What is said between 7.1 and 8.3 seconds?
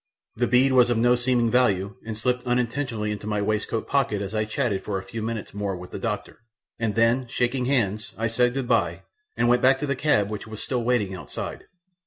shaking hands, I